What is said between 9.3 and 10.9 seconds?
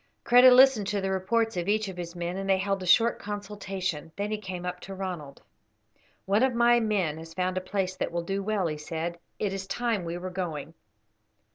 "It is time we were going."